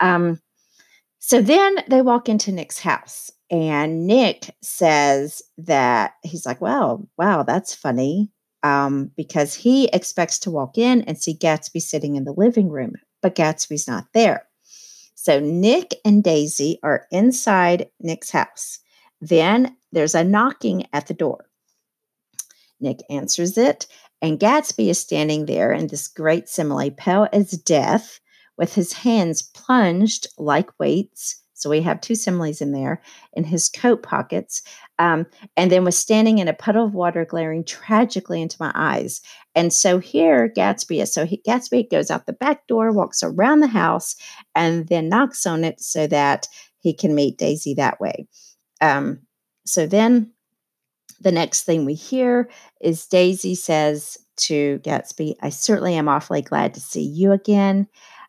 Um, 0.00 0.40
so 1.18 1.42
then 1.42 1.76
they 1.88 2.00
walk 2.00 2.28
into 2.28 2.52
Nick's 2.52 2.78
house 2.78 3.30
and 3.50 4.06
Nick 4.06 4.56
says 4.62 5.42
that 5.58 6.14
he's 6.22 6.46
like, 6.46 6.62
Well, 6.62 7.06
wow, 7.18 7.42
that's 7.42 7.74
funny 7.74 8.30
um, 8.62 9.10
because 9.16 9.54
he 9.54 9.88
expects 9.88 10.38
to 10.40 10.50
walk 10.50 10.78
in 10.78 11.02
and 11.02 11.18
see 11.18 11.36
Gatsby 11.36 11.80
sitting 11.80 12.16
in 12.16 12.24
the 12.24 12.34
living 12.36 12.68
room, 12.68 12.94
but 13.22 13.34
Gatsby's 13.34 13.88
not 13.88 14.06
there. 14.14 14.44
So 15.14 15.40
Nick 15.40 15.94
and 16.04 16.22
Daisy 16.22 16.78
are 16.82 17.06
inside 17.10 17.88
Nick's 18.00 18.30
house. 18.30 18.78
Then 19.20 19.76
there's 19.92 20.14
a 20.14 20.24
knocking 20.24 20.86
at 20.92 21.06
the 21.06 21.14
door. 21.14 21.46
Nick 22.80 22.98
answers 23.10 23.58
it, 23.58 23.86
and 24.22 24.38
Gatsby 24.38 24.88
is 24.88 24.98
standing 24.98 25.46
there 25.46 25.72
in 25.72 25.88
this 25.88 26.08
great 26.08 26.48
simile, 26.48 26.90
pale 26.90 27.28
as 27.32 27.50
death, 27.50 28.20
with 28.56 28.74
his 28.74 28.92
hands 28.92 29.42
plunged 29.42 30.26
like 30.36 30.78
weights 30.78 31.42
so 31.58 31.68
we 31.68 31.82
have 31.82 32.00
two 32.00 32.14
similes 32.14 32.60
in 32.60 32.72
there 32.72 33.02
in 33.32 33.44
his 33.44 33.68
coat 33.68 34.02
pockets. 34.02 34.62
Um, 35.00 35.26
and 35.56 35.70
then 35.70 35.84
was 35.84 35.98
standing 35.98 36.38
in 36.38 36.48
a 36.48 36.52
puddle 36.52 36.84
of 36.84 36.94
water, 36.94 37.24
glaring 37.24 37.64
tragically 37.64 38.40
into 38.40 38.56
my 38.60 38.72
eyes. 38.74 39.20
And 39.54 39.72
so 39.72 39.98
here 39.98 40.52
Gatsby 40.56 41.02
is. 41.02 41.12
So 41.12 41.26
he, 41.26 41.42
Gatsby 41.46 41.90
goes 41.90 42.10
out 42.10 42.26
the 42.26 42.32
back 42.32 42.66
door, 42.68 42.92
walks 42.92 43.22
around 43.22 43.60
the 43.60 43.66
house, 43.66 44.14
and 44.54 44.88
then 44.88 45.08
knocks 45.08 45.46
on 45.46 45.64
it 45.64 45.80
so 45.80 46.06
that 46.06 46.48
he 46.78 46.94
can 46.94 47.14
meet 47.14 47.38
Daisy 47.38 47.74
that 47.74 48.00
way. 48.00 48.28
Um, 48.80 49.20
so 49.66 49.86
then 49.86 50.32
the 51.20 51.32
next 51.32 51.64
thing 51.64 51.84
we 51.84 51.94
hear 51.94 52.48
is 52.80 53.06
Daisy 53.06 53.54
says 53.54 54.16
to 54.36 54.78
Gatsby, 54.84 55.34
I 55.42 55.50
certainly 55.50 55.94
am 55.94 56.08
awfully 56.08 56.42
glad 56.42 56.74
to 56.74 56.80
see 56.80 57.02
you 57.02 57.32
again. 57.32 57.88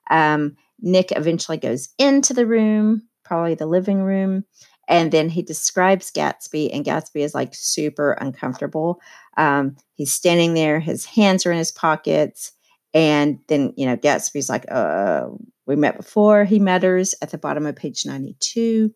Um, 0.09 0.55
Nick 0.81 1.11
eventually 1.11 1.57
goes 1.57 1.89
into 1.97 2.33
the 2.33 2.47
room, 2.47 3.03
probably 3.29 3.53
the 3.53 3.67
living 3.67 4.01
room. 4.01 4.43
And 4.87 5.11
then 5.11 5.29
he 5.29 5.43
describes 5.43 6.11
Gatsby, 6.11 6.71
and 6.73 6.83
Gatsby 6.83 7.21
is 7.21 7.35
like 7.35 7.53
super 7.53 8.13
uncomfortable. 8.13 8.99
Um, 9.37 9.77
he's 9.93 10.11
standing 10.11 10.55
there, 10.55 10.79
his 10.79 11.05
hands 11.05 11.45
are 11.45 11.51
in 11.51 11.59
his 11.59 11.71
pockets. 11.71 12.51
And 12.91 13.37
then, 13.47 13.71
you 13.77 13.85
know, 13.85 13.95
Gatsby's 13.95 14.49
like, 14.49 14.65
uh, 14.71 15.27
we 15.67 15.75
met 15.75 15.95
before, 15.95 16.43
he 16.43 16.57
mutters 16.57 17.13
at 17.21 17.29
the 17.29 17.37
bottom 17.37 17.67
of 17.67 17.75
page 17.75 18.03
92. 18.03 18.91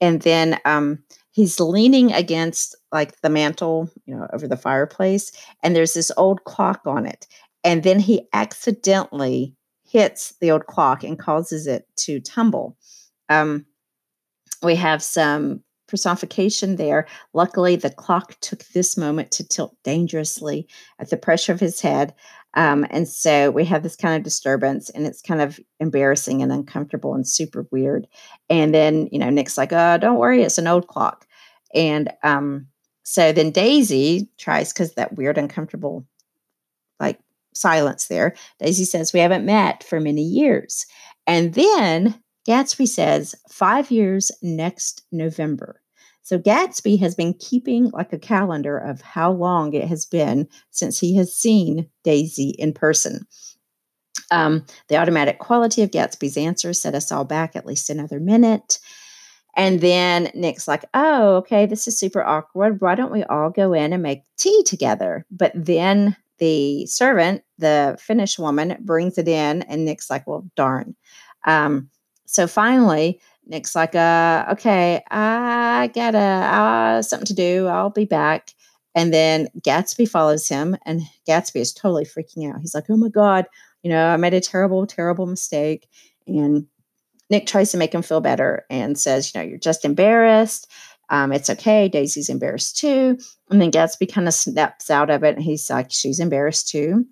And 0.00 0.20
then 0.22 0.58
um, 0.64 1.04
he's 1.30 1.60
leaning 1.60 2.12
against 2.12 2.74
like 2.90 3.20
the 3.20 3.30
mantle, 3.30 3.88
you 4.06 4.16
know, 4.16 4.26
over 4.32 4.48
the 4.48 4.56
fireplace, 4.56 5.30
and 5.62 5.76
there's 5.76 5.94
this 5.94 6.10
old 6.16 6.42
clock 6.42 6.80
on 6.86 7.06
it. 7.06 7.28
And 7.62 7.84
then 7.84 8.00
he 8.00 8.26
accidentally 8.32 9.54
hits 9.88 10.34
the 10.40 10.50
old 10.50 10.66
clock 10.66 11.04
and 11.04 11.16
causes 11.16 11.68
it 11.68 11.86
to 11.98 12.18
tumble. 12.18 12.76
Um, 13.30 13.64
we 14.62 14.74
have 14.76 15.02
some 15.02 15.62
personification 15.88 16.76
there. 16.76 17.06
Luckily, 17.32 17.76
the 17.76 17.90
clock 17.90 18.38
took 18.40 18.64
this 18.68 18.96
moment 18.96 19.30
to 19.32 19.48
tilt 19.48 19.74
dangerously 19.82 20.68
at 20.98 21.10
the 21.10 21.16
pressure 21.16 21.52
of 21.52 21.60
his 21.60 21.80
head. 21.80 22.14
Um, 22.54 22.86
and 22.90 23.08
so 23.08 23.50
we 23.50 23.64
have 23.64 23.82
this 23.82 23.96
kind 23.96 24.16
of 24.16 24.22
disturbance, 24.22 24.90
and 24.90 25.06
it's 25.06 25.22
kind 25.22 25.40
of 25.40 25.58
embarrassing 25.78 26.42
and 26.42 26.52
uncomfortable 26.52 27.14
and 27.14 27.26
super 27.26 27.66
weird. 27.70 28.06
And 28.48 28.74
then, 28.74 29.08
you 29.12 29.18
know, 29.18 29.30
Nick's 29.30 29.56
like, 29.58 29.72
oh, 29.72 29.98
don't 29.98 30.18
worry, 30.18 30.42
it's 30.42 30.58
an 30.58 30.66
old 30.66 30.88
clock. 30.88 31.26
And 31.74 32.12
um, 32.22 32.66
so 33.04 33.32
then 33.32 33.50
Daisy 33.50 34.28
tries, 34.38 34.72
because 34.72 34.94
that 34.94 35.16
weird, 35.16 35.38
uncomfortable, 35.38 36.04
like 36.98 37.20
silence 37.54 38.06
there. 38.06 38.34
Daisy 38.58 38.84
says, 38.84 39.12
We 39.12 39.20
haven't 39.20 39.46
met 39.46 39.84
for 39.84 40.00
many 40.00 40.22
years. 40.22 40.86
And 41.26 41.54
then 41.54 42.20
Gatsby 42.46 42.88
says, 42.88 43.34
Five 43.50 43.90
years 43.90 44.30
next 44.42 45.02
November. 45.12 45.80
So 46.22 46.38
Gatsby 46.38 46.98
has 47.00 47.14
been 47.14 47.34
keeping 47.34 47.90
like 47.90 48.12
a 48.12 48.18
calendar 48.18 48.78
of 48.78 49.00
how 49.00 49.32
long 49.32 49.72
it 49.72 49.88
has 49.88 50.06
been 50.06 50.48
since 50.70 50.98
he 50.98 51.16
has 51.16 51.34
seen 51.34 51.88
Daisy 52.04 52.50
in 52.50 52.72
person. 52.72 53.26
Um, 54.30 54.64
the 54.88 54.96
automatic 54.96 55.38
quality 55.38 55.82
of 55.82 55.90
Gatsby's 55.90 56.36
answer 56.36 56.72
set 56.72 56.94
us 56.94 57.10
all 57.10 57.24
back 57.24 57.56
at 57.56 57.66
least 57.66 57.90
another 57.90 58.20
minute. 58.20 58.78
And 59.56 59.80
then 59.80 60.30
Nick's 60.34 60.68
like, 60.68 60.84
oh, 60.94 61.36
okay, 61.38 61.66
this 61.66 61.88
is 61.88 61.98
super 61.98 62.22
awkward. 62.22 62.80
Why 62.80 62.94
don't 62.94 63.12
we 63.12 63.24
all 63.24 63.50
go 63.50 63.72
in 63.72 63.92
and 63.92 64.02
make 64.02 64.22
tea 64.36 64.62
together? 64.64 65.26
But 65.30 65.52
then 65.54 66.16
the 66.38 66.86
servant, 66.86 67.42
the 67.58 67.96
Finnish 68.00 68.38
woman, 68.38 68.76
brings 68.80 69.18
it 69.18 69.26
in, 69.26 69.62
and 69.62 69.84
Nick's 69.84 70.08
like, 70.08 70.26
well, 70.26 70.48
darn. 70.54 70.94
Um, 71.44 71.90
so 72.30 72.46
finally, 72.46 73.20
Nick's 73.44 73.74
like, 73.74 73.96
uh, 73.96 74.46
okay, 74.52 75.02
I 75.10 75.90
got 75.92 76.14
uh, 76.14 77.02
something 77.02 77.26
to 77.26 77.34
do. 77.34 77.66
I'll 77.66 77.90
be 77.90 78.04
back. 78.04 78.54
And 78.94 79.12
then 79.12 79.48
Gatsby 79.62 80.08
follows 80.08 80.46
him, 80.46 80.76
and 80.86 81.02
Gatsby 81.28 81.60
is 81.60 81.72
totally 81.72 82.04
freaking 82.04 82.48
out. 82.48 82.60
He's 82.60 82.72
like, 82.74 82.84
oh 82.88 82.96
my 82.96 83.08
God, 83.08 83.46
you 83.82 83.90
know, 83.90 84.06
I 84.06 84.16
made 84.16 84.34
a 84.34 84.40
terrible, 84.40 84.86
terrible 84.86 85.26
mistake. 85.26 85.88
And 86.28 86.68
Nick 87.30 87.46
tries 87.46 87.72
to 87.72 87.78
make 87.78 87.92
him 87.92 88.02
feel 88.02 88.20
better 88.20 88.64
and 88.70 88.96
says, 88.96 89.34
you 89.34 89.40
know, 89.40 89.46
you're 89.46 89.58
just 89.58 89.84
embarrassed. 89.84 90.70
Um, 91.08 91.32
it's 91.32 91.50
okay. 91.50 91.88
Daisy's 91.88 92.28
embarrassed 92.28 92.78
too. 92.78 93.18
And 93.50 93.60
then 93.60 93.72
Gatsby 93.72 94.12
kind 94.12 94.28
of 94.28 94.34
snaps 94.34 94.88
out 94.88 95.10
of 95.10 95.24
it. 95.24 95.34
And 95.34 95.42
he's 95.42 95.68
like, 95.68 95.90
she's 95.90 96.20
embarrassed 96.20 96.68
too. 96.68 97.06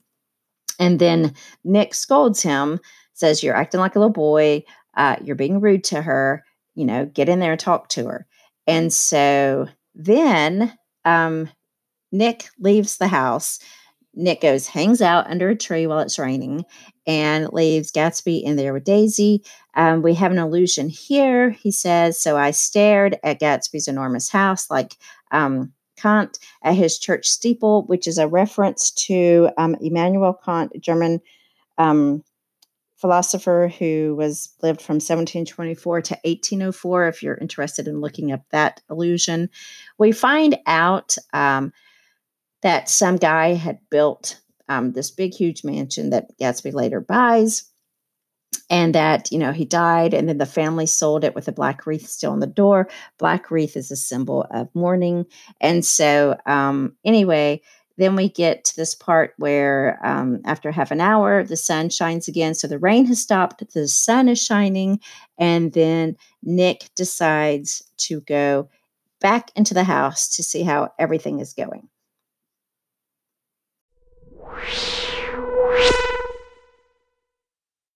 And 0.79 1.01
then 1.01 1.35
Nick 1.65 1.95
scolds 1.95 2.41
him, 2.41 2.79
says, 3.15 3.43
You're 3.43 3.57
acting 3.57 3.81
like 3.81 3.97
a 3.97 3.99
little 3.99 4.13
boy. 4.13 4.65
Uh, 4.99 5.17
you're 5.25 5.37
being 5.37 5.61
rude 5.61 5.85
to 5.85 6.03
her. 6.03 6.45
You 6.75 6.85
know, 6.85 7.07
get 7.07 7.31
in 7.31 7.41
there 7.41 7.53
and 7.53 7.61
talk 7.61 7.89
to 7.91 8.05
her. 8.07 8.27
And 8.67 8.93
so 8.93 9.69
then 9.95 10.77
um, 11.07 11.49
Nick 12.13 12.51
leaves 12.61 12.99
the 12.99 13.09
house 13.09 13.59
Nick 14.19 14.41
goes, 14.41 14.67
hangs 14.67 15.01
out 15.01 15.31
under 15.31 15.49
a 15.49 15.57
tree 15.57 15.87
while 15.87 16.01
it's 16.01 16.19
raining, 16.19 16.65
and 17.07 17.53
leaves 17.53 17.93
Gatsby 17.93 18.43
in 18.43 18.57
there 18.57 18.73
with 18.73 18.83
Daisy. 18.83 19.45
Um, 19.75 20.03
we 20.03 20.13
have 20.15 20.33
an 20.33 20.39
illusion 20.39 20.89
here. 20.89 21.51
He 21.51 21.71
says, 21.71 22.21
So 22.21 22.37
I 22.37 22.51
stared 22.51 23.19
at 23.23 23.41
Gatsby's 23.41 23.87
enormous 23.87 24.29
house 24.29 24.69
like 24.71 24.97
um, 25.31 25.73
Kant 25.97 26.39
at 26.65 26.75
his 26.75 26.99
church 26.99 27.29
steeple, 27.29 27.85
which 27.87 28.09
is 28.09 28.19
a 28.19 28.27
reference 28.27 28.91
to 29.07 29.51
um, 29.57 29.77
Immanuel 29.81 30.35
Kant, 30.45 30.73
German 30.81 31.21
um, 31.79 32.25
philosopher 32.99 33.73
who 33.79 34.15
was 34.19 34.51
lived 34.63 34.83
from 34.83 34.97
1724 34.97 36.03
to 36.03 36.15
1804 36.25 37.09
if 37.09 37.23
you're 37.23 37.39
interested 37.39 37.89
in 37.89 38.01
looking 38.01 38.33
up 38.33 38.43
that 38.51 38.81
illusion 38.91 39.49
we 39.99 40.13
find 40.13 40.59
out 40.67 41.17
um, 41.33 41.73
that 42.63 42.89
some 42.89 43.17
guy 43.17 43.55
had 43.55 43.79
built 43.91 44.41
um, 44.69 44.93
this 44.93 45.11
big, 45.11 45.35
huge 45.35 45.65
mansion 45.65 46.11
that 46.11 46.37
Gatsby 46.39 46.73
later 46.73 47.01
buys. 47.01 47.65
And 48.71 48.95
that, 48.95 49.33
you 49.33 49.39
know, 49.39 49.53
he 49.53 49.65
died, 49.65 50.13
and 50.13 50.29
then 50.29 50.37
the 50.37 50.45
family 50.45 50.85
sold 50.85 51.25
it 51.25 51.35
with 51.35 51.49
a 51.49 51.53
black 51.53 51.87
wreath 51.87 52.07
still 52.07 52.33
on 52.33 52.41
the 52.41 52.47
door. 52.47 52.89
Black 53.19 53.51
wreath 53.51 53.77
is 53.77 53.91
a 53.91 53.97
symbol 53.97 54.47
of 54.51 54.69
mourning. 54.75 55.25
And 55.61 55.85
so, 55.85 56.37
um, 56.45 56.95
anyway, 57.03 57.63
then 57.99 58.15
we 58.15 58.29
get 58.29 58.65
to 58.65 58.77
this 58.77 58.95
part 58.95 59.35
where 59.39 59.99
um, 60.07 60.41
after 60.45 60.71
half 60.71 60.93
an 60.93 61.01
hour, 61.01 61.43
the 61.43 61.57
sun 61.57 61.91
shines 61.91 62.29
again. 62.29 62.55
So 62.55 62.69
the 62.69 62.79
rain 62.79 63.07
has 63.07 63.21
stopped, 63.21 63.63
the 63.75 63.89
sun 63.89 64.29
is 64.29 64.43
shining. 64.43 65.01
And 65.37 65.73
then 65.73 66.17
Nick 66.43 66.89
decides 66.95 67.83
to 67.99 68.21
go 68.21 68.69
back 69.21 69.51
into 69.57 69.75
the 69.75 69.83
house 69.83 70.29
to 70.37 70.45
see 70.45 70.63
how 70.63 70.93
everything 70.97 71.41
is 71.41 71.53
going. 71.53 71.89